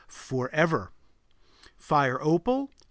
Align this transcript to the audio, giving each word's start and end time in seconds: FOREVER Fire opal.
FOREVER 0.07 0.91
Fire 1.77 2.19
opal. 2.23 2.71